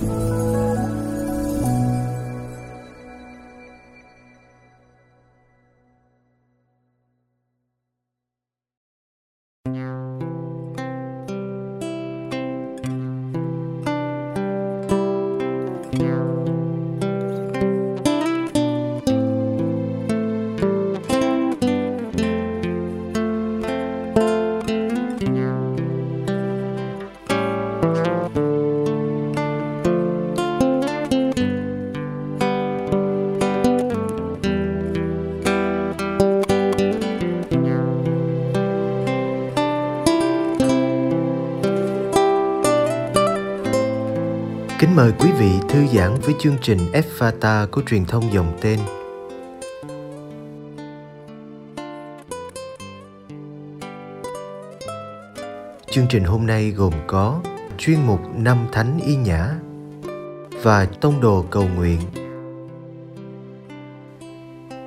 [0.00, 0.33] Kính mời
[45.24, 46.78] quý vị thư giãn với chương trình
[47.18, 48.78] Fata của truyền thông dòng tên.
[55.90, 57.40] Chương trình hôm nay gồm có
[57.78, 59.54] chuyên mục Năm Thánh Y Nhã
[60.62, 62.00] và Tông Đồ Cầu Nguyện.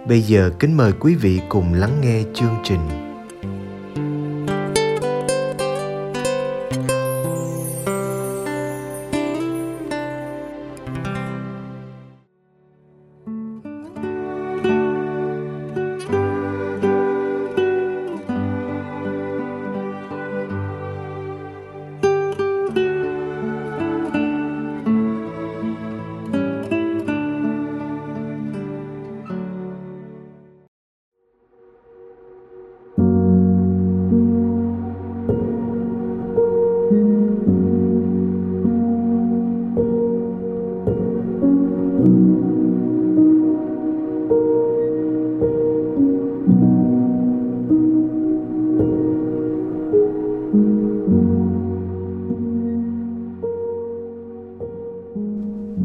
[0.07, 3.06] Bây giờ kính mời quý vị cùng lắng nghe chương trình.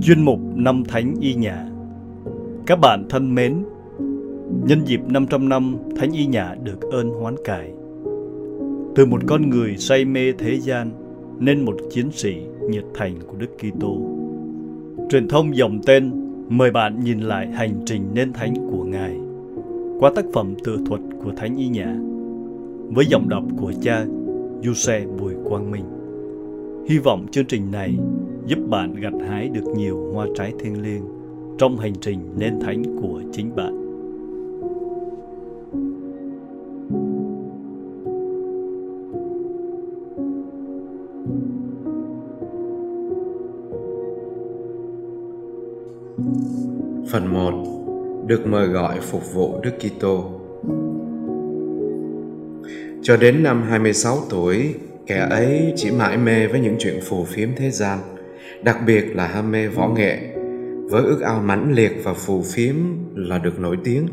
[0.05, 1.67] Chuyên mục Năm Thánh Y Nhà
[2.67, 3.65] Các bạn thân mến,
[4.67, 7.73] nhân dịp 500 năm Thánh Y Nhà được ơn hoán cải,
[8.95, 10.91] từ một con người say mê thế gian
[11.39, 12.35] nên một chiến sĩ
[12.71, 13.97] nhiệt thành của Đức Kitô.
[15.11, 16.13] Truyền thông dòng tên
[16.49, 19.17] mời bạn nhìn lại hành trình nên thánh của Ngài
[19.99, 21.97] qua tác phẩm tự thuật của Thánh Y Nhã
[22.89, 24.05] với giọng đọc của cha
[24.63, 25.85] Giuse Bùi Quang Minh.
[26.89, 27.99] Hy vọng chương trình này
[28.47, 31.03] giúp bạn gặt hái được nhiều hoa trái thiêng liêng
[31.59, 33.79] trong hành trình nên thánh của chính bạn.
[47.11, 48.25] Phần 1.
[48.27, 50.25] Được mời gọi phục vụ Đức Kitô.
[53.03, 54.75] Cho đến năm 26 tuổi,
[55.07, 57.99] kẻ ấy chỉ mãi mê với những chuyện phù phiếm thế gian–
[58.65, 60.19] đặc biệt là ham mê võ nghệ,
[60.91, 62.75] với ước ao mãnh liệt và phù phiếm
[63.15, 64.07] là được nổi tiếng.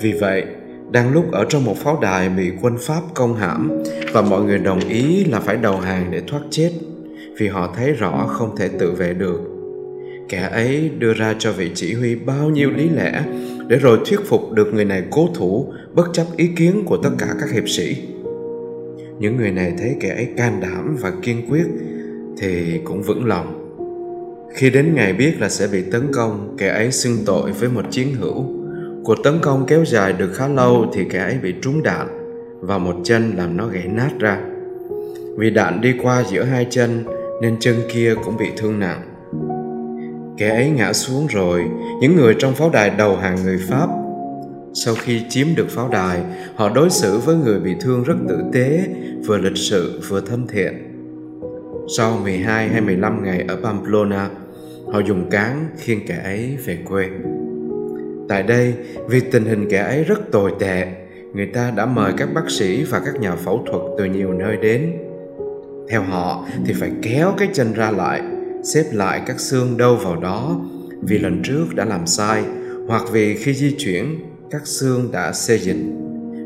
[0.00, 0.44] Vì vậy,
[0.92, 3.82] đang lúc ở trong một pháo đài bị quân pháp công hãm
[4.12, 6.70] và mọi người đồng ý là phải đầu hàng để thoát chết,
[7.38, 9.40] vì họ thấy rõ không thể tự vệ được.
[10.28, 13.22] Kẻ ấy đưa ra cho vị chỉ huy bao nhiêu lý lẽ
[13.68, 17.10] để rồi thuyết phục được người này cố thủ, bất chấp ý kiến của tất
[17.18, 17.96] cả các hiệp sĩ.
[19.18, 21.64] Những người này thấy kẻ ấy can đảm và kiên quyết
[22.38, 23.62] thì cũng vững lòng.
[24.54, 27.84] Khi đến ngày biết là sẽ bị tấn công, kẻ ấy xưng tội với một
[27.90, 28.44] chiến hữu.
[29.04, 32.06] Cuộc tấn công kéo dài được khá lâu thì kẻ ấy bị trúng đạn
[32.60, 34.40] vào một chân làm nó gãy nát ra.
[35.38, 37.04] Vì đạn đi qua giữa hai chân
[37.42, 39.02] nên chân kia cũng bị thương nặng.
[40.38, 41.64] Kẻ ấy ngã xuống rồi,
[42.00, 43.88] những người trong pháo đài đầu hàng người pháp.
[44.74, 46.20] Sau khi chiếm được pháo đài,
[46.54, 48.80] họ đối xử với người bị thương rất tử tế,
[49.26, 50.85] vừa lịch sự, vừa thân thiện
[51.88, 54.30] sau 12 hay 15 ngày ở Pamplona,
[54.92, 57.08] họ dùng cán khiêng kẻ ấy về quê.
[58.28, 58.74] Tại đây,
[59.08, 60.86] vì tình hình kẻ ấy rất tồi tệ,
[61.34, 64.56] người ta đã mời các bác sĩ và các nhà phẫu thuật từ nhiều nơi
[64.56, 64.92] đến.
[65.90, 68.22] Theo họ thì phải kéo cái chân ra lại,
[68.64, 70.60] xếp lại các xương đâu vào đó
[71.02, 72.44] vì lần trước đã làm sai
[72.88, 75.76] hoặc vì khi di chuyển các xương đã xê dịch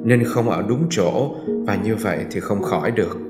[0.04, 3.29] nên không ở đúng chỗ và như vậy thì không khỏi được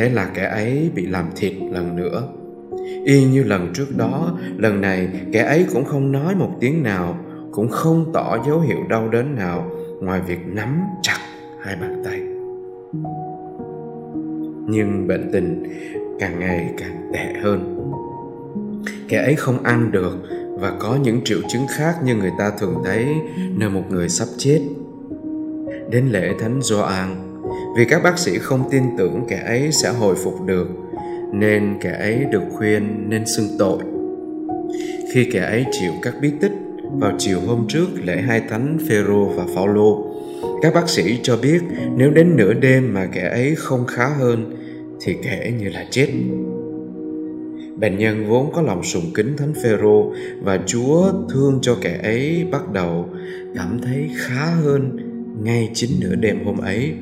[0.00, 2.28] thế là kẻ ấy bị làm thịt lần nữa.
[3.04, 7.18] Y như lần trước đó, lần này kẻ ấy cũng không nói một tiếng nào,
[7.52, 9.70] cũng không tỏ dấu hiệu đau đớn nào
[10.00, 11.18] ngoài việc nắm chặt
[11.60, 12.20] hai bàn tay.
[14.68, 15.62] Nhưng bệnh tình
[16.20, 17.76] càng ngày càng tệ hơn.
[19.08, 20.16] Kẻ ấy không ăn được
[20.58, 23.06] và có những triệu chứng khác như người ta thường thấy
[23.56, 24.60] nơi một người sắp chết.
[25.90, 27.29] Đến lễ thánh Gioan
[27.76, 30.68] vì các bác sĩ không tin tưởng kẻ ấy sẽ hồi phục được,
[31.32, 33.78] nên kẻ ấy được khuyên nên xưng tội.
[35.12, 36.52] Khi kẻ ấy chịu các bí tích,
[36.98, 40.06] vào chiều hôm trước, lễ hai thánh Phêrô và Phaolô,
[40.62, 41.60] các bác sĩ cho biết
[41.96, 44.56] nếu đến nửa đêm mà kẻ ấy không khá hơn,
[45.00, 46.08] thì kẻ như là chết.
[47.76, 50.12] Bệnh nhân vốn có lòng sùng kính thánh Phêrô
[50.42, 53.08] và Chúa thương cho kẻ ấy bắt đầu
[53.54, 54.96] cảm thấy khá hơn
[55.44, 56.94] ngay chính nửa đêm hôm ấy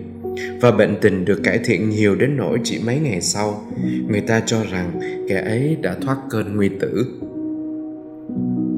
[0.60, 3.66] và bệnh tình được cải thiện nhiều đến nỗi chỉ mấy ngày sau,
[4.08, 7.06] người ta cho rằng kẻ ấy đã thoát cơn nguy tử.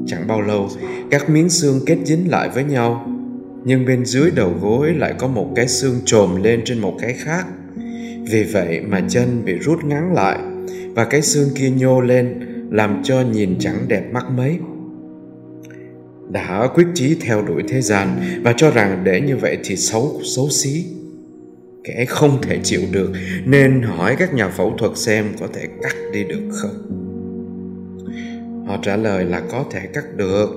[0.07, 0.69] Chẳng bao lâu,
[1.11, 3.07] các miếng xương kết dính lại với nhau,
[3.63, 7.13] nhưng bên dưới đầu gối lại có một cái xương trồm lên trên một cái
[7.13, 7.45] khác.
[8.31, 10.39] Vì vậy mà chân bị rút ngắn lại,
[10.95, 12.39] và cái xương kia nhô lên,
[12.71, 14.57] làm cho nhìn chẳng đẹp mắt mấy.
[16.29, 18.07] Đã quyết chí theo đuổi thế gian,
[18.43, 20.85] và cho rằng để như vậy thì xấu xấu xí
[21.83, 23.11] kẻ không thể chịu được,
[23.45, 26.97] nên hỏi các nhà phẫu thuật xem có thể cắt đi được không?
[28.67, 30.49] Họ trả lời là có thể cắt được,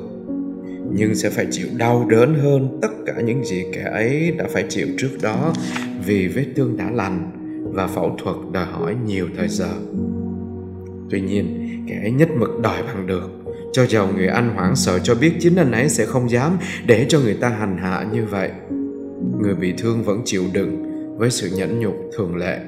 [0.93, 4.65] nhưng sẽ phải chịu đau đớn hơn tất cả những gì kẻ ấy đã phải
[4.69, 5.55] chịu trước đó
[6.06, 7.31] vì vết thương đã lành
[7.75, 9.71] và phẫu thuật đòi hỏi nhiều thời giờ.
[11.11, 13.31] Tuy nhiên, kẻ ấy nhất mực đòi bằng được,
[13.73, 17.06] cho giàu người anh hoảng sợ cho biết chính anh ấy sẽ không dám để
[17.09, 18.50] cho người ta hành hạ như vậy.
[19.41, 22.58] Người bị thương vẫn chịu đựng với sự nhẫn nhục thường lệ.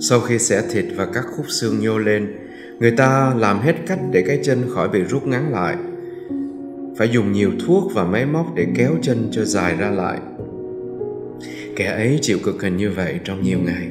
[0.00, 2.36] Sau khi xẻ thịt và các khúc xương nhô lên,
[2.80, 5.76] người ta làm hết cách để cái chân khỏi bị rút ngắn lại.
[6.96, 10.18] Phải dùng nhiều thuốc và máy móc để kéo chân cho dài ra lại.
[11.76, 13.88] Kẻ ấy chịu cực hình như vậy trong nhiều ngày.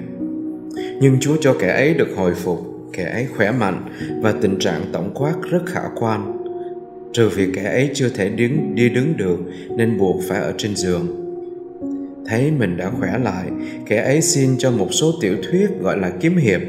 [1.01, 2.59] Nhưng chúa cho kẻ ấy được hồi phục,
[2.93, 3.85] kẻ ấy khỏe mạnh
[4.21, 6.36] và tình trạng tổng quát rất khả quan
[7.17, 9.37] trừ việc kẻ ấy chưa thể đứng, đi đứng được,
[9.77, 11.07] nên buộc phải ở trên giường.
[12.25, 13.45] Thấy mình đã khỏe lại,
[13.85, 16.61] kẻ ấy xin cho một số tiểu thuyết gọi là kiếm hiệp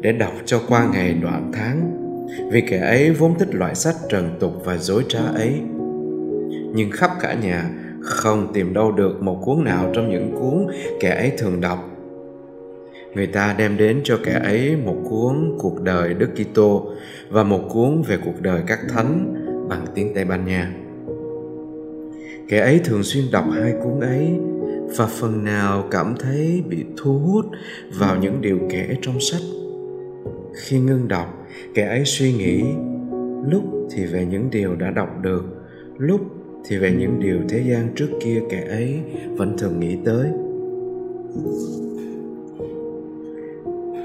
[0.00, 1.90] để đọc cho qua ngày đoạn tháng.
[2.50, 5.52] Vì kẻ ấy vốn thích loại sách trần tục và dối trá ấy.
[6.74, 7.70] Nhưng khắp cả nhà
[8.00, 10.66] không tìm đâu được một cuốn nào trong những cuốn
[11.00, 11.90] kẻ ấy thường đọc.
[13.14, 16.90] Người ta đem đến cho kẻ ấy một cuốn cuộc đời Đức Kitô
[17.28, 19.34] và một cuốn về cuộc đời các thánh
[19.68, 20.74] bằng tiếng Tây Ban Nha.
[22.48, 24.28] Kẻ ấy thường xuyên đọc hai cuốn ấy
[24.96, 27.46] và phần nào cảm thấy bị thu hút
[27.98, 29.42] vào những điều kể trong sách.
[30.54, 32.62] Khi ngưng đọc, kẻ ấy suy nghĩ
[33.48, 35.44] lúc thì về những điều đã đọc được,
[35.98, 36.20] lúc
[36.64, 39.00] thì về những điều thế gian trước kia kẻ ấy
[39.36, 40.28] vẫn thường nghĩ tới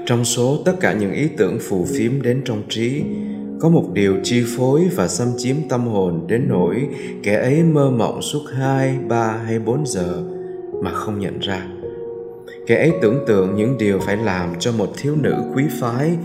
[0.06, 3.02] trong số tất cả những ý tưởng phù phiếm đến trong trí
[3.60, 6.88] có một điều chi phối và xâm chiếm tâm hồn đến nỗi
[7.22, 10.22] kẻ ấy mơ mộng suốt hai, ba hay bốn giờ
[10.82, 11.66] mà không nhận ra.
[12.66, 16.16] Kẻ ấy tưởng tượng những điều phải làm cho một thiếu nữ quý phái.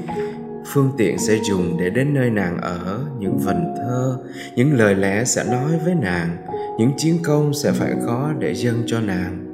[0.73, 4.17] Phương tiện sẽ dùng để đến nơi nàng ở, những vần thơ,
[4.55, 6.37] những lời lẽ sẽ nói với nàng,
[6.79, 9.45] những chiến công sẽ phải có để dâng cho nàng.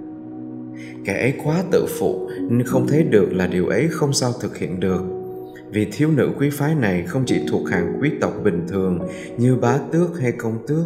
[1.06, 4.58] Kẻ ấy quá tự phụ, nên không thấy được là điều ấy không sao thực
[4.58, 5.21] hiện được
[5.72, 9.00] vì thiếu nữ quý phái này không chỉ thuộc hàng quý tộc bình thường
[9.38, 10.86] như bá tước hay công tước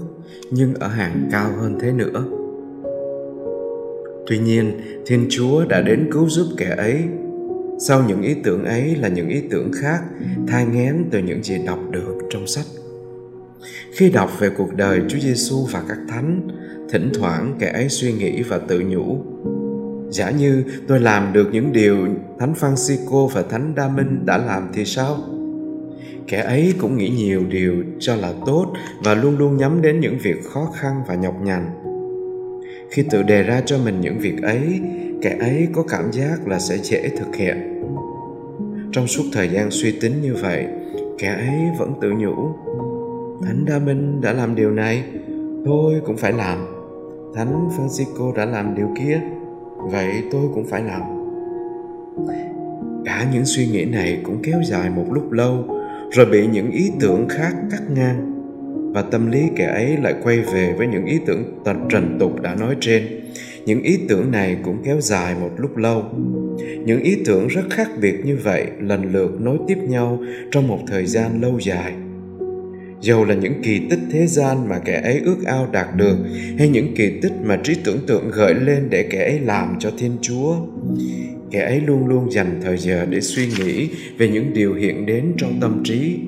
[0.52, 2.26] nhưng ở hàng cao hơn thế nữa
[4.28, 7.04] tuy nhiên thiên chúa đã đến cứu giúp kẻ ấy
[7.80, 10.04] sau những ý tưởng ấy là những ý tưởng khác
[10.48, 12.66] thai ngén từ những gì đọc được trong sách
[13.92, 16.48] khi đọc về cuộc đời Chúa Giêsu và các thánh,
[16.90, 19.26] thỉnh thoảng kẻ ấy suy nghĩ và tự nhủ.
[20.16, 21.98] Giả như tôi làm được những điều
[22.40, 25.18] Thánh Francisco và Thánh Đa Minh đã làm thì sao?
[26.28, 30.18] Kẻ ấy cũng nghĩ nhiều điều cho là tốt và luôn luôn nhắm đến những
[30.18, 31.66] việc khó khăn và nhọc nhằn.
[32.92, 34.80] Khi tự đề ra cho mình những việc ấy,
[35.22, 37.84] kẻ ấy có cảm giác là sẽ dễ thực hiện.
[38.92, 40.66] Trong suốt thời gian suy tính như vậy,
[41.18, 42.36] kẻ ấy vẫn tự nhủ
[43.46, 45.04] Thánh Đa Minh đã làm điều này,
[45.66, 46.66] tôi cũng phải làm.
[47.36, 49.22] Thánh Francisco đã làm điều kia,
[49.92, 51.02] vậy tôi cũng phải làm.
[53.06, 55.66] Cả những suy nghĩ này cũng kéo dài một lúc lâu,
[56.12, 58.32] rồi bị những ý tưởng khác cắt ngang
[58.94, 62.42] và tâm lý kẻ ấy lại quay về với những ý tưởng tận trần tục
[62.42, 63.04] đã nói trên.
[63.66, 66.04] Những ý tưởng này cũng kéo dài một lúc lâu.
[66.86, 70.20] Những ý tưởng rất khác biệt như vậy lần lượt nối tiếp nhau
[70.52, 71.94] trong một thời gian lâu dài
[73.06, 76.18] dầu là những kỳ tích thế gian mà kẻ ấy ước ao đạt được,
[76.58, 79.92] hay những kỳ tích mà trí tưởng tượng gợi lên để kẻ ấy làm cho
[79.98, 80.56] thiên chúa,
[81.52, 85.34] kẻ ấy luôn luôn dành thời giờ để suy nghĩ về những điều hiện đến
[85.38, 86.20] trong tâm trí.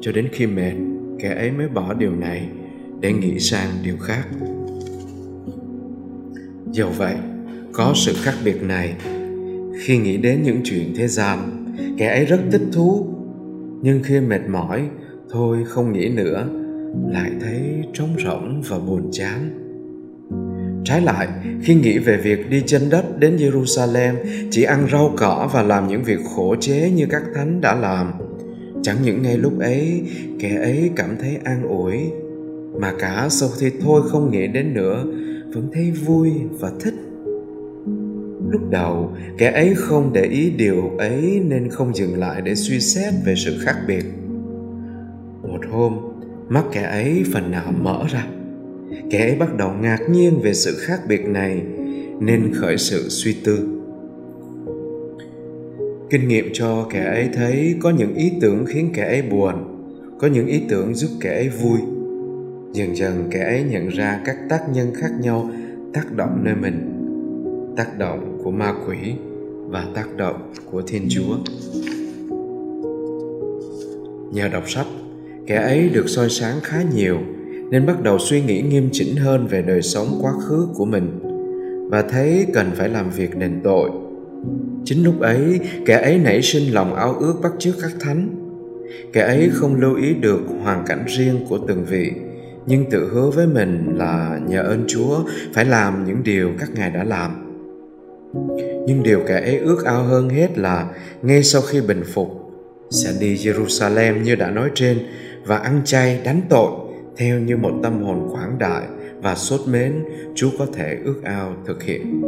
[0.00, 0.72] Cho đến khi mệt,
[1.18, 2.48] kẻ ấy mới bỏ điều này
[3.00, 4.24] để nghĩ sang điều khác.
[6.72, 7.14] Dầu vậy,
[7.72, 8.94] có sự khác biệt này.
[9.80, 11.38] Khi nghĩ đến những chuyện thế gian,
[11.98, 13.06] kẻ ấy rất thích thú.
[13.82, 14.82] Nhưng khi mệt mỏi
[15.32, 16.48] thôi không nghĩ nữa,
[17.08, 19.50] lại thấy trống rỗng và buồn chán.
[20.84, 21.28] Trái lại,
[21.62, 24.14] khi nghĩ về việc đi chân đất đến jerusalem,
[24.50, 28.12] chỉ ăn rau cỏ và làm những việc khổ chế như các thánh đã làm.
[28.82, 30.02] Chẳng những ngay lúc ấy,
[30.40, 31.96] kẻ ấy cảm thấy an ủi,
[32.80, 35.04] mà cả sau khi thôi không nghĩ đến nữa,
[35.54, 36.94] vẫn thấy vui và thích.
[38.50, 42.80] Lúc đầu, kẻ ấy không để ý điều ấy nên không dừng lại để suy
[42.80, 44.04] xét về sự khác biệt
[45.70, 45.98] hôm,
[46.48, 48.26] mắt kẻ ấy phần nào mở ra.
[49.10, 51.62] Kẻ ấy bắt đầu ngạc nhiên về sự khác biệt này,
[52.20, 53.82] nên khởi sự suy tư.
[56.10, 59.54] Kinh nghiệm cho kẻ ấy thấy có những ý tưởng khiến kẻ ấy buồn,
[60.18, 61.78] có những ý tưởng giúp kẻ ấy vui.
[62.72, 65.50] Dần dần kẻ ấy nhận ra các tác nhân khác nhau
[65.92, 66.88] tác động nơi mình,
[67.76, 68.96] tác động của ma quỷ
[69.68, 71.36] và tác động của thiên chúa.
[74.32, 74.86] Nhờ đọc sách
[75.46, 77.18] kẻ ấy được soi sáng khá nhiều,
[77.70, 81.20] nên bắt đầu suy nghĩ nghiêm chỉnh hơn về đời sống quá khứ của mình,
[81.90, 83.90] và thấy cần phải làm việc đền tội.
[84.84, 88.28] Chính lúc ấy, kẻ ấy nảy sinh lòng ao ước bắt chước các thánh.
[89.12, 92.12] Kẻ ấy không lưu ý được hoàn cảnh riêng của từng vị,
[92.66, 95.18] nhưng tự hứa với mình là nhờ ơn chúa
[95.54, 97.30] phải làm những điều các ngài đã làm.
[98.86, 100.86] Nhưng điều kẻ ấy ước ao hơn hết là
[101.22, 102.28] ngay sau khi bình phục,
[102.90, 104.98] sẽ đi Jerusalem như đã nói trên
[105.44, 106.70] và ăn chay đánh tội
[107.16, 108.82] theo như một tâm hồn khoáng đại
[109.22, 112.22] và sốt mến Chúa có thể ước ao thực hiện.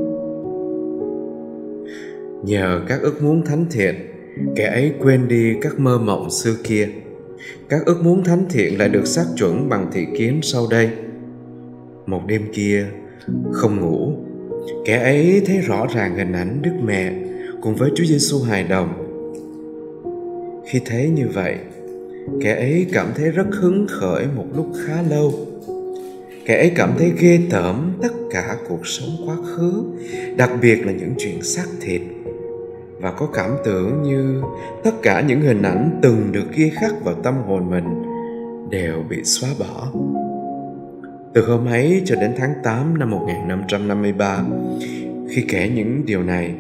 [2.45, 3.95] Nhờ các ước muốn thánh thiện,
[4.57, 6.89] kẻ ấy quên đi các mơ mộng xưa kia.
[7.69, 10.91] Các ước muốn thánh thiện lại được xác chuẩn bằng thị kiến sau đây.
[12.07, 12.87] Một đêm kia,
[13.53, 14.13] không ngủ,
[14.85, 17.13] kẻ ấy thấy rõ ràng hình ảnh Đức Mẹ
[17.63, 19.01] cùng với Chúa Giêsu hài đồng.
[20.67, 21.57] Khi thấy như vậy,
[22.43, 25.33] kẻ ấy cảm thấy rất hứng khởi một lúc khá lâu.
[26.47, 29.85] Kẻ ấy cảm thấy ghê tởm tất cả cuộc sống quá khứ,
[30.37, 32.01] đặc biệt là những chuyện xác thịt
[33.01, 34.43] và có cảm tưởng như
[34.85, 38.03] tất cả những hình ảnh từng được ghi khắc vào tâm hồn mình
[38.71, 39.89] đều bị xóa bỏ.
[41.35, 44.45] Từ hôm ấy cho đến tháng 8 năm 1553,
[45.31, 46.55] khi kể những điều này,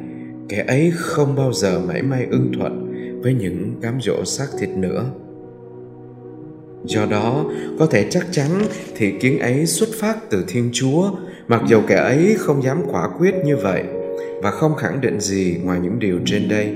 [0.49, 2.93] kẻ ấy không bao giờ mảy may ưng thuận
[3.23, 5.05] với những cám dỗ xác thịt nữa.
[6.85, 7.45] Do đó,
[7.79, 8.51] có thể chắc chắn
[8.97, 11.11] thì kiến ấy xuất phát từ Thiên Chúa,
[11.49, 13.85] mặc dầu kẻ ấy không dám quả quyết như vậy
[14.43, 16.75] và không khẳng định gì ngoài những điều trên đây.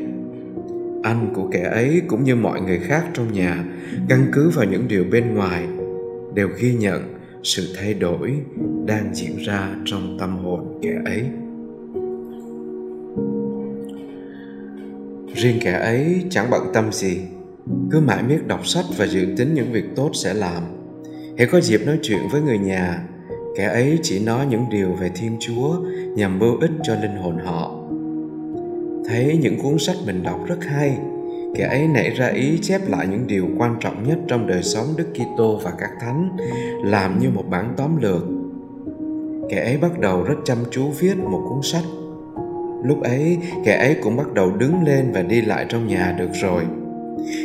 [1.02, 3.64] Anh của kẻ ấy cũng như mọi người khác trong nhà,
[4.08, 5.66] căn cứ vào những điều bên ngoài,
[6.34, 8.34] đều ghi nhận sự thay đổi
[8.86, 11.24] đang diễn ra trong tâm hồn kẻ ấy
[15.34, 17.18] riêng kẻ ấy chẳng bận tâm gì
[17.90, 20.62] cứ mãi miết đọc sách và dự tính những việc tốt sẽ làm
[21.38, 23.02] hễ có dịp nói chuyện với người nhà
[23.56, 25.76] kẻ ấy chỉ nói những điều về thiên chúa
[26.16, 27.74] nhằm bưu ích cho linh hồn họ
[29.08, 30.98] thấy những cuốn sách mình đọc rất hay
[31.54, 34.86] kẻ ấy nảy ra ý chép lại những điều quan trọng nhất trong đời sống
[34.96, 36.36] Đức Kitô và các thánh,
[36.84, 38.22] làm như một bản tóm lược.
[39.50, 41.84] Kẻ ấy bắt đầu rất chăm chú viết một cuốn sách.
[42.84, 46.30] Lúc ấy, kẻ ấy cũng bắt đầu đứng lên và đi lại trong nhà được
[46.32, 46.62] rồi.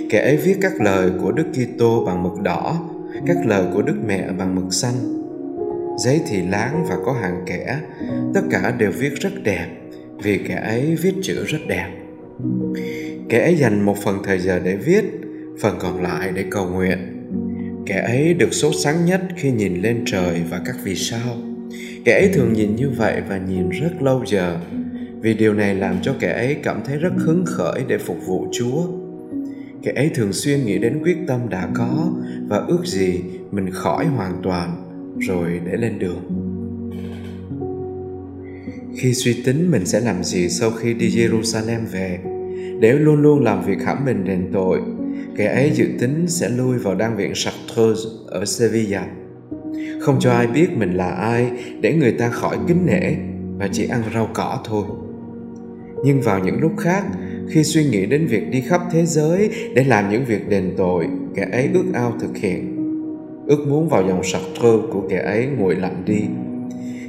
[0.10, 2.90] Kẻ ấy viết các lời của Đức Kitô bằng mực đỏ,
[3.28, 4.96] các lời của Đức Mẹ bằng mực xanh.
[5.98, 7.80] Giấy thì láng và có hàng kẻ,
[8.34, 9.68] tất cả đều viết rất đẹp
[10.24, 11.88] vì kẻ ấy viết chữ rất đẹp.
[13.30, 15.04] Kẻ ấy dành một phần thời giờ để viết
[15.60, 16.98] phần còn lại để cầu nguyện.
[17.86, 21.36] Kẻ ấy được sốt sáng nhất khi nhìn lên trời và các vì sao.
[22.06, 24.58] Kẻ ấy thường nhìn như vậy và nhìn rất lâu giờ
[25.22, 28.48] vì điều này làm cho kẻ ấy cảm thấy rất hứng khởi để phục vụ
[28.52, 28.84] chúa
[29.84, 32.12] kẻ ấy thường xuyên nghĩ đến quyết tâm đã có
[32.48, 33.22] và ước gì
[33.52, 34.70] mình khỏi hoàn toàn
[35.20, 36.24] rồi để lên đường.
[38.98, 42.20] Khi suy tính mình sẽ làm gì sau khi đi jerusalem về?
[42.80, 44.82] Để luôn luôn làm việc hãm mình đền tội,
[45.36, 49.08] kẻ ấy dự tính sẽ lui vào đan viện Chartreuse ở Sevilla.
[50.02, 53.16] Không cho ai biết mình là ai để người ta khỏi kính nể
[53.58, 54.86] và chỉ ăn rau cỏ thôi.
[56.06, 57.04] Nhưng vào những lúc khác
[57.50, 61.08] khi suy nghĩ đến việc đi khắp thế giới để làm những việc đền tội
[61.36, 62.84] kẻ ấy ước ao thực hiện.
[63.48, 66.22] Ước muốn vào dòng sặc thơ của kẻ ấy nguội lạnh đi.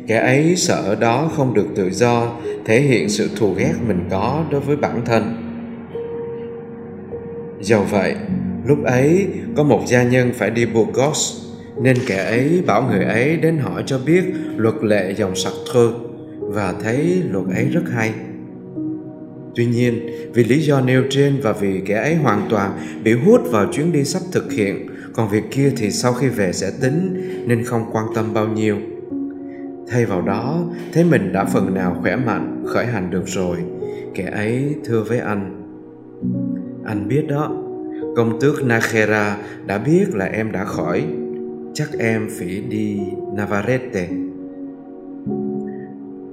[0.06, 4.04] Kẻ ấy sợ ở đó không được tự do thể hiện sự thù ghét mình
[4.10, 5.36] có đối với bản thân.
[7.60, 8.14] Do vậy,
[8.66, 9.26] lúc ấy
[9.56, 11.44] có một gia nhân phải đi Burgos,
[11.82, 14.22] nên kẻ ấy bảo người ấy đến hỏi cho biết
[14.56, 15.92] luật lệ dòng sặc thơ
[16.40, 18.12] và thấy luật ấy rất hay
[19.54, 22.72] tuy nhiên, vì lý do nêu trên và vì kẻ ấy hoàn toàn
[23.04, 26.52] bị hút vào chuyến đi sắp thực hiện, còn việc kia thì sau khi về
[26.52, 28.76] sẽ tính nên không quan tâm bao nhiêu.
[29.88, 33.56] Thay vào đó thấy mình đã phần nào khỏe mạnh, khởi hành được rồi.
[34.14, 35.60] Kẻ ấy thưa với anh.
[36.84, 37.52] Anh biết đó,
[38.16, 41.04] công tước Nakera đã biết là em đã khỏi.
[41.74, 43.00] Chắc em phải đi
[43.36, 44.08] Navarrete.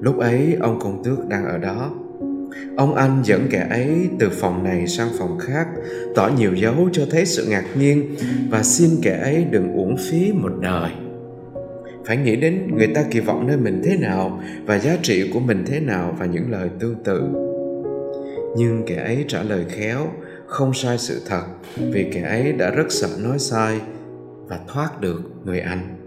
[0.01, 1.91] Lúc ấy, ông công tước đang ở đó
[2.77, 5.67] ông anh dẫn kẻ ấy từ phòng này sang phòng khác,
[6.15, 8.15] tỏ nhiều dấu cho thấy sự ngạc nhiên
[8.49, 10.91] và xin kẻ ấy đừng uổng phí một đời.
[12.05, 15.39] Phải nghĩ đến người ta kỳ vọng nơi mình thế nào và giá trị của
[15.39, 17.21] mình thế nào và những lời tương tự
[18.55, 20.07] nhưng kẻ ấy trả lời khéo,
[20.45, 21.43] không sai sự thật,
[21.91, 23.81] vì kẻ ấy đã rất sợ nói sai
[24.47, 25.97] và thoát được người anh.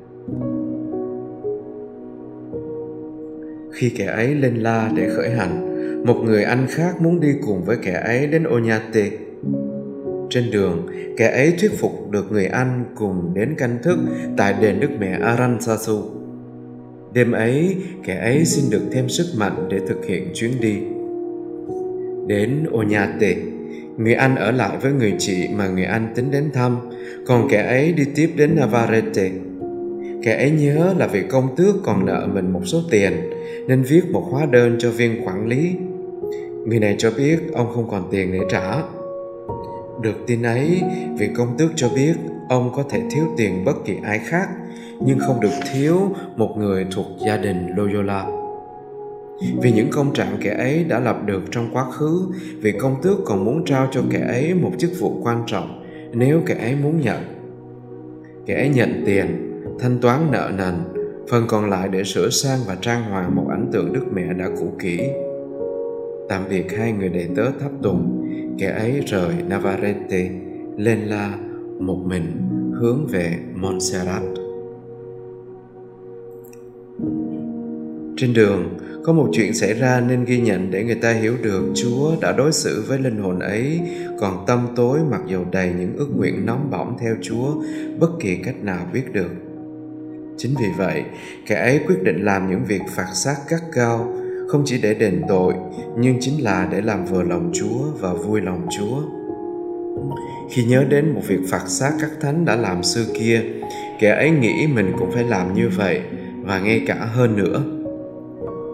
[3.72, 7.64] Khi kẻ ấy lên la để khởi hành một người anh khác muốn đi cùng
[7.64, 9.10] với kẻ ấy đến Oñate.
[10.30, 13.98] Trên đường, kẻ ấy thuyết phục được người anh cùng đến canh thức
[14.36, 16.02] tại đền Đức Mẹ Aransasu.
[17.12, 20.76] Đêm ấy, kẻ ấy xin được thêm sức mạnh để thực hiện chuyến đi.
[22.26, 23.34] Đến Oñate,
[23.96, 26.76] người anh ở lại với người chị mà người anh tính đến thăm,
[27.26, 29.30] còn kẻ ấy đi tiếp đến Navarrete.
[30.22, 33.12] Kẻ ấy nhớ là vị công tước còn nợ mình một số tiền,
[33.68, 35.74] nên viết một hóa đơn cho viên quản lý
[36.64, 38.82] Người này cho biết ông không còn tiền để trả.
[40.02, 40.82] Được tin ấy,
[41.18, 42.14] vị công tước cho biết
[42.48, 44.48] ông có thể thiếu tiền bất kỳ ai khác,
[45.00, 45.96] nhưng không được thiếu
[46.36, 48.26] một người thuộc gia đình Loyola.
[49.62, 52.26] Vì những công trạng kẻ ấy đã lập được trong quá khứ,
[52.60, 56.40] vị công tước còn muốn trao cho kẻ ấy một chức vụ quan trọng nếu
[56.46, 57.18] kẻ ấy muốn nhận.
[58.46, 59.26] Kẻ ấy nhận tiền,
[59.80, 60.74] thanh toán nợ nần,
[61.30, 64.48] phần còn lại để sửa sang và trang hoàng một ảnh tượng Đức Mẹ đã
[64.58, 65.00] cũ kỹ
[66.28, 68.26] tạm biệt hai người đệ tớ tháp tùng,
[68.58, 70.30] kẻ ấy rời navarrete,
[70.76, 71.38] lên la,
[71.80, 72.24] một mình,
[72.80, 74.22] hướng về montserrat.
[78.16, 81.62] Trên đường, có một chuyện xảy ra nên ghi nhận để người ta hiểu được
[81.74, 83.80] chúa đã đối xử với linh hồn ấy,
[84.20, 87.62] còn tâm tối mặc dầu đầy những ước nguyện nóng bỏng theo chúa,
[88.00, 89.30] bất kỳ cách nào biết được.
[90.36, 91.04] Chính vì vậy,
[91.46, 94.14] kẻ ấy quyết định làm những việc phạt xác gắt cao
[94.54, 95.54] không chỉ để đền tội,
[95.98, 99.02] nhưng chính là để làm vừa lòng chúa và vui lòng chúa.
[100.50, 103.42] Khi nhớ đến một việc phạt xác các thánh đã làm xưa kia,
[103.98, 106.00] kẻ ấy nghĩ mình cũng phải làm như vậy,
[106.42, 107.62] và ngay cả hơn nữa.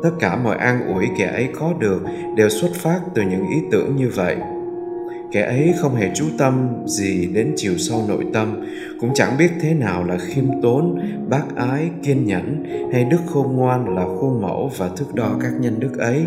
[0.03, 2.03] Tất cả mọi an ủi kẻ ấy có được
[2.37, 4.37] đều xuất phát từ những ý tưởng như vậy
[5.33, 8.67] kẻ ấy không hề chú tâm gì đến chiều sâu nội tâm,
[9.01, 13.57] cũng chẳng biết thế nào là khiêm tốn, bác ái, kiên nhẫn, hay đức khôn
[13.57, 16.23] ngoan là khuôn mẫu và thước đo các nhân đức ấy.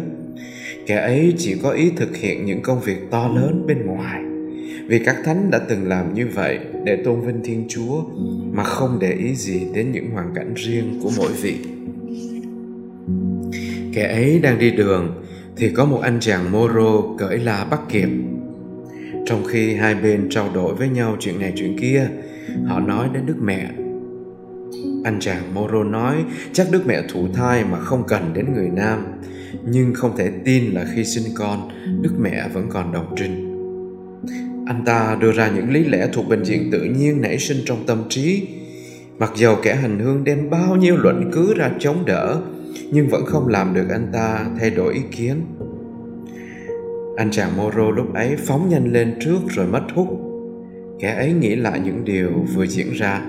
[0.88, 4.22] Kẻ ấy chỉ có ý thực hiện những công việc to lớn bên ngoài.
[4.88, 8.04] Vì các thánh đã từng làm như vậy để tôn vinh thiên chúa,
[8.52, 11.56] mà không để ý gì đến những hoàn cảnh riêng của mỗi vị.
[13.94, 15.24] Kẻ ấy đang đi đường,
[15.56, 18.10] thì có một anh chàng moro cởi la bắt kịp
[19.26, 22.08] trong khi hai bên trao đổi với nhau chuyện này chuyện kia,
[22.66, 23.70] họ nói đến đức mẹ.
[25.04, 26.16] Anh chàng moro nói,
[26.54, 29.06] chắc đức mẹ thụ thai mà không cần đến người nam,
[29.66, 31.70] nhưng không thể tin là khi sinh con,
[32.02, 33.50] đức mẹ vẫn còn đồng trinh.
[34.68, 37.86] Anh ta đưa ra những lý lẽ thuộc bệnh viện tự nhiên nảy sinh trong
[37.88, 38.48] tâm trí.
[39.18, 42.42] Mặc dầu kẻ hành hương đem bao nhiêu luận cứ ra chống đỡ,
[42.92, 45.36] nhưng vẫn không làm được anh ta thay đổi ý kiến
[47.16, 50.08] anh chàng Moro lúc ấy phóng nhanh lên trước rồi mất hút.
[51.00, 53.22] Kẻ ấy nghĩ lại những điều vừa diễn ra.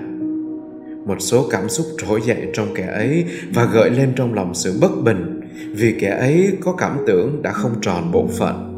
[1.05, 4.77] Một số cảm xúc trỗi dậy trong kẻ ấy và gợi lên trong lòng sự
[4.81, 8.71] bất bình vì kẻ ấy có cảm tưởng đã không tròn bổn phận.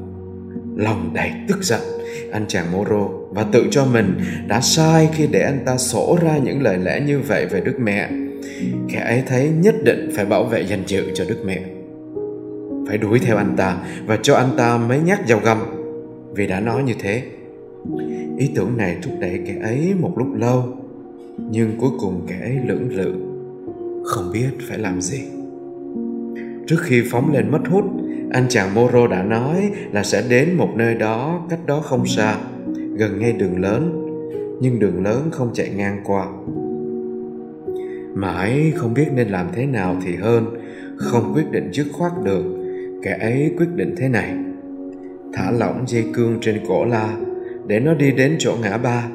[0.76, 1.82] Lòng đầy tức giận,
[2.32, 6.38] anh chàng Moro và tự cho mình đã sai khi để anh ta sổ ra
[6.38, 8.10] những lời lẽ như vậy về Đức Mẹ.
[8.90, 11.77] Kẻ ấy thấy nhất định phải bảo vệ danh dự cho Đức Mẹ
[12.88, 15.58] phải đuổi theo anh ta và cho anh ta mấy nhát dao găm.
[16.36, 17.24] Vì đã nói như thế,
[18.38, 20.64] ý tưởng này thúc đẩy kẻ ấy một lúc lâu,
[21.52, 23.14] nhưng cuối cùng kẻ ấy lưỡng lự,
[24.06, 25.22] không biết phải làm gì.
[26.68, 27.86] Trước khi phóng lên mất hút,
[28.32, 32.38] anh chàng moro đã nói là sẽ đến một nơi đó cách đó không xa,
[32.96, 34.04] gần ngay đường lớn,
[34.62, 36.28] nhưng đường lớn không chạy ngang qua.
[38.14, 40.46] Mãi không biết nên làm thế nào thì hơn,
[40.98, 42.44] không quyết định dứt khoát được
[43.08, 44.34] kẻ ấy quyết định thế này.
[45.34, 47.18] Thả lỏng dây cương trên cổ la,
[47.68, 49.08] để nó đi đến chỗ ngã ba.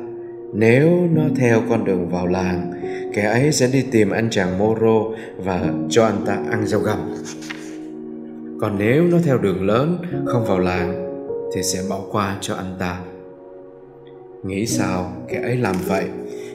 [0.54, 2.72] Nếu nó theo con đường vào làng,
[3.14, 6.98] kẻ ấy sẽ đi tìm anh chàng moro và cho anh ta ăn rau gầm
[8.62, 11.08] còn nếu nó theo đường lớn, không vào làng,
[11.54, 13.00] thì sẽ bỏ qua cho anh ta.
[14.42, 16.04] Nghĩ sao kẻ ấy làm vậy?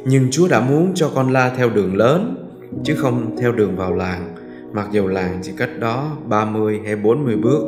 [0.06, 2.36] Nhưng chúa đã muốn cho con la theo đường lớn,
[2.84, 4.36] chứ không theo đường vào làng
[4.73, 7.62] mặc dù làng chỉ cách đó 30 hay 40 bước,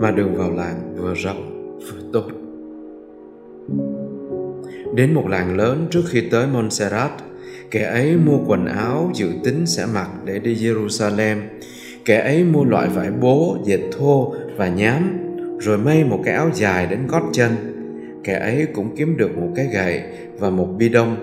[0.00, 2.24] mà đường vào làng vừa rộng, vừa tốt.
[4.94, 7.10] Đến một làng lớn trước khi tới Montserrat,
[7.70, 11.36] kẻ ấy mua quần áo dự tính sẽ mặc để đi Jerusalem.
[12.04, 15.18] Kẻ ấy mua loại vải bố, dệt thô và nhám,
[15.58, 17.50] rồi may một cái áo dài đến gót chân.
[18.24, 20.02] Kẻ ấy cũng kiếm được một cái gậy
[20.38, 21.16] và một bi đông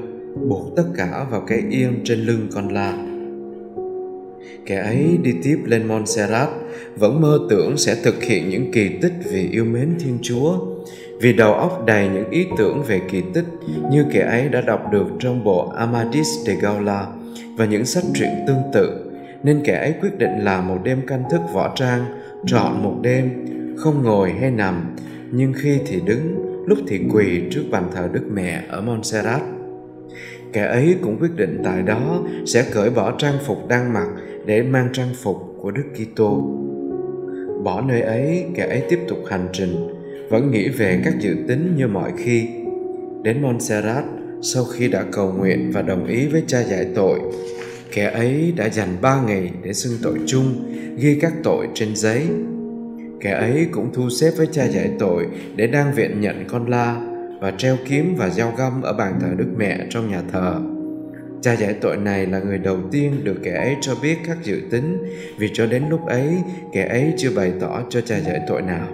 [0.50, 3.05] buộc tất cả vào cái yên trên lưng con la
[4.66, 6.50] kẻ ấy đi tiếp lên Montserrat
[6.96, 10.58] vẫn mơ tưởng sẽ thực hiện những kỳ tích vì yêu mến Thiên Chúa.
[11.22, 13.46] Vì đầu óc đầy những ý tưởng về kỳ tích,
[13.92, 17.08] như kẻ ấy đã đọc được trong bộ Amadis de Gaula
[17.58, 19.12] và những sách truyện tương tự,
[19.44, 22.06] nên kẻ ấy quyết định làm một đêm canh thức võ trang,
[22.46, 23.46] trọn một đêm,
[23.78, 24.96] không ngồi hay nằm,
[25.32, 26.36] nhưng khi thì đứng,
[26.68, 29.42] lúc thì quỳ trước bàn thờ đức mẹ ở montserrat
[30.54, 34.08] kẻ ấy cũng quyết định tại đó sẽ cởi bỏ trang phục đang mặc
[34.46, 36.62] để mang trang phục của đức kitô.
[37.64, 39.88] Bỏ nơi ấy, kẻ ấy tiếp tục hành trình,
[40.30, 42.48] vẫn nghĩ về các dự tính như mọi khi.
[43.24, 44.04] Đến montserrat,
[44.42, 47.20] sau khi đã cầu nguyện và đồng ý với cha giải tội,
[47.92, 50.46] kẻ ấy đã dành ba ngày để xưng tội chung,
[50.98, 52.22] ghi các tội trên giấy.
[53.20, 57.15] Kẻ ấy cũng thu xếp với cha giải tội để đang viện nhận con la
[57.46, 60.62] và treo kiếm và dao găm ở bàn thờ đức mẹ trong nhà thờ.
[61.42, 64.62] Cha giải tội này là người đầu tiên được kẻ ấy cho biết các dự
[64.72, 65.04] tính,
[65.38, 66.38] vì cho đến lúc ấy,
[66.74, 68.88] kẻ ấy chưa bày tỏ cho cha giải tội nào.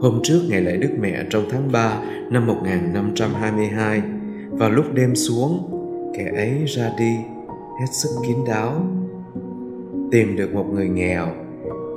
[0.00, 2.00] Hôm trước ngày lễ Đức Mẹ trong tháng 3
[2.30, 4.02] năm 1522
[4.50, 5.70] vào lúc đêm xuống,
[6.18, 7.12] kẻ ấy ra đi,
[7.80, 8.86] hết sức kín đáo.
[10.12, 11.26] Tìm được một người nghèo,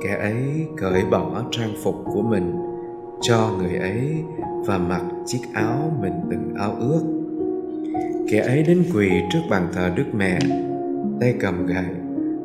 [0.04, 2.69] kẻ ấy cởi bỏ trang phục của mình
[3.20, 4.24] cho người ấy
[4.66, 7.02] và mặc chiếc áo mình từng ao ước.
[8.30, 10.38] Kẻ ấy đến quỳ trước bàn thờ đức mẹ,
[11.20, 11.84] tay cầm gậy,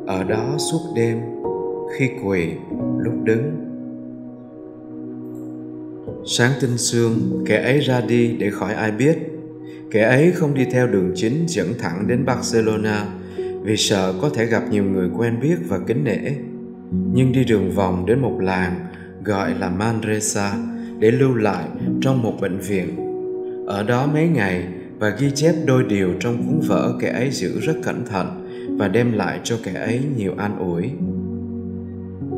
[0.06, 1.20] ở đó suốt đêm,
[1.96, 2.50] khi quỳ,
[2.98, 3.66] lúc đứng.
[6.26, 9.18] Sáng tinh sương, kẻ ấy ra đi để khỏi ai biết.
[9.90, 13.06] Kẻ ấy không đi theo đường chính dẫn thẳng đến barcelona
[13.62, 16.18] vì sợ có thể gặp nhiều người quen biết và kính nể.
[17.12, 18.74] Nhưng đi đường vòng đến một làng
[19.26, 20.54] gọi là Manresa
[20.98, 21.64] để lưu lại
[22.00, 22.96] trong một bệnh viện.
[23.66, 27.60] Ở đó mấy ngày và ghi chép đôi điều trong cuốn vở kẻ ấy giữ
[27.60, 30.90] rất cẩn thận và đem lại cho kẻ ấy nhiều an ủi.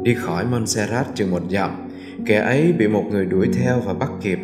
[0.02, 1.70] Đi khỏi Montserrat chừng một dặm,
[2.26, 4.38] kẻ ấy bị một người đuổi theo và bắt kịp.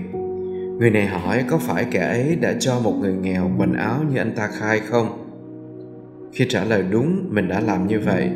[0.79, 4.19] Người này hỏi có phải kẻ ấy đã cho một người nghèo quần áo như
[4.19, 5.21] anh ta khai không?
[6.33, 8.31] Khi trả lời đúng, mình đã làm như vậy,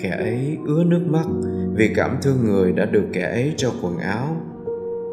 [0.00, 1.26] kẻ ấy ứa nước mắt
[1.74, 4.36] vì cảm thương người đã được kẻ ấy cho quần áo.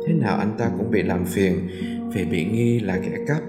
[0.08, 1.67] Thế nào anh ta cũng bị làm phiền
[2.13, 3.41] vì bị nghi là kẻ cắp.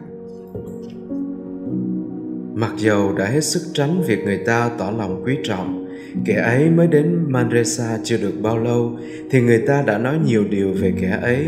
[2.55, 5.87] Mặc dầu đã hết sức tránh việc người ta tỏ lòng quý trọng,
[6.25, 8.99] kẻ ấy mới đến manresa chưa được bao lâu
[9.31, 11.47] thì người ta đã nói nhiều điều về kẻ ấy,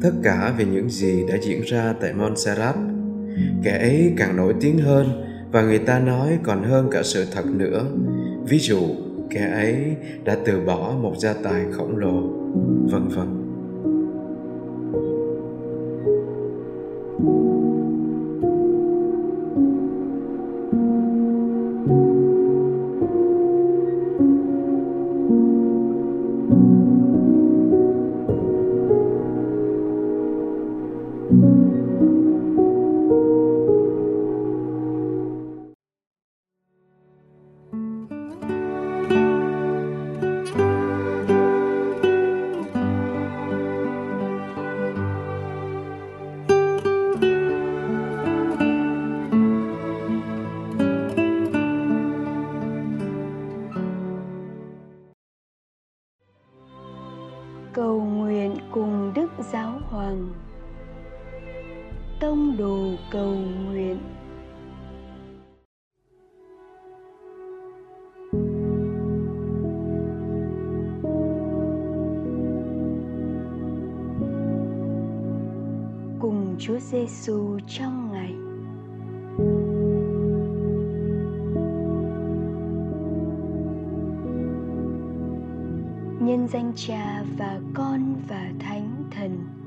[0.00, 2.76] tất cả về những gì đã diễn ra tại montserrat.
[3.64, 5.06] Kẻ ấy càng nổi tiếng hơn
[5.52, 7.86] và người ta nói còn hơn cả sự thật nữa.
[8.48, 8.80] Ví dụ
[9.30, 12.20] kẻ ấy đã từ bỏ một gia tài khổng lồ.
[12.90, 13.47] Vân vân.
[76.92, 78.32] Giêsu trong ngày
[86.20, 89.57] nhân danh Cha và Con và Thánh Thần.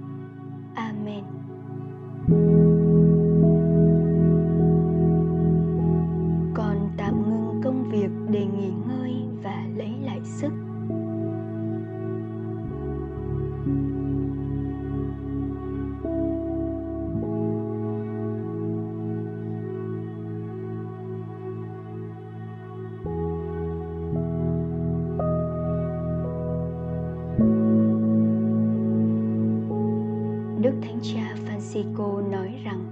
[31.81, 32.85] Khi cô nói rằng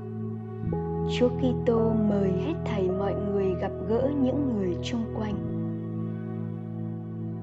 [1.18, 5.36] Chúa Kitô mời hết thảy mọi người gặp gỡ những người chung quanh.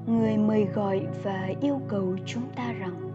[0.07, 3.11] Người mời gọi và yêu cầu chúng ta rằng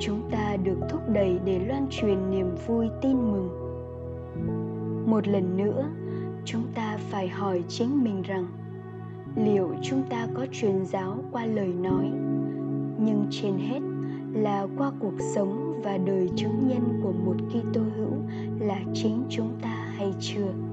[0.00, 3.48] chúng ta được thúc đẩy để loan truyền niềm vui tin mừng.
[5.06, 5.84] Một lần nữa,
[6.44, 8.46] chúng ta phải hỏi chính mình rằng
[9.36, 12.10] liệu chúng ta có truyền giáo qua lời nói
[12.98, 13.80] nhưng trên hết
[14.32, 18.12] là qua cuộc sống và đời chứng nhân của một Kitô hữu
[18.60, 20.65] là chính chúng ta hay chưa?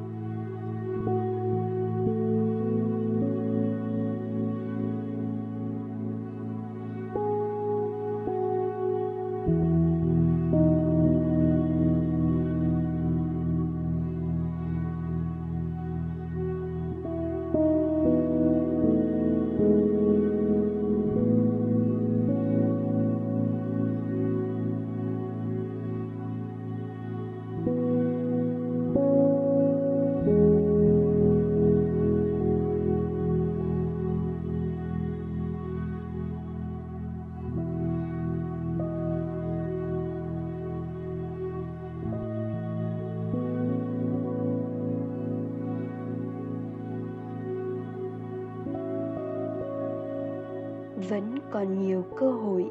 [51.54, 52.66] Còn nhiều cơ hội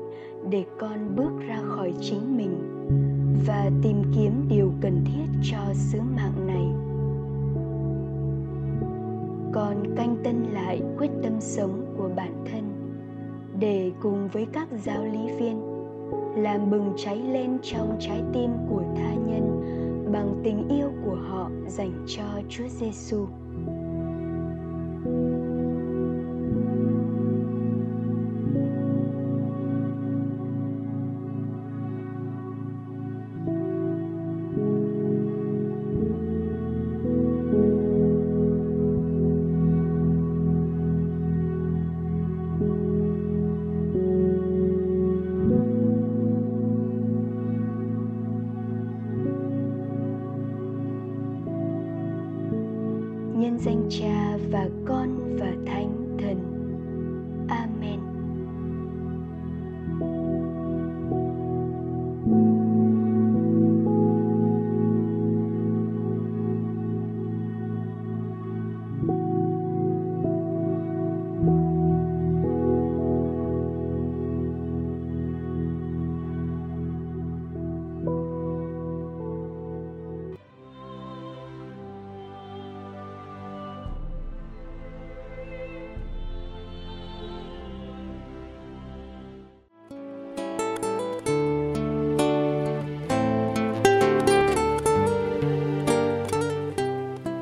[0.51, 2.59] để con bước ra khỏi chính mình
[3.47, 6.67] và tìm kiếm điều cần thiết cho sứ mạng này
[9.53, 12.73] con canh tân lại quyết tâm sống của bản thân
[13.61, 15.63] để cùng với các giáo lý viên
[16.37, 19.63] làm bừng cháy lên trong trái tim của tha nhân
[20.13, 22.93] bằng tình yêu của họ dành cho Chúa Giêsu.
[22.93, 23.29] xu